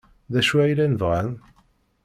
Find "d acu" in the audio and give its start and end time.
0.31-0.55